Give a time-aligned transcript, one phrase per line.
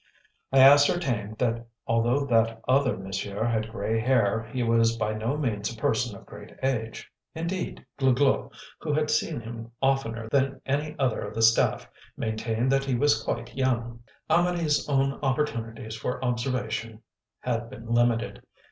[0.51, 5.71] I ascertained that although "that other monsieur" had gray hair, he was by no means
[5.71, 11.21] a person of great age; indeed, Glouglou, who had seen him oftener than any other
[11.21, 11.87] of the staff,
[12.17, 14.01] maintained that he was quite young.
[14.27, 17.03] Amedee's own opportunities for observation
[17.41, 18.43] had been limited.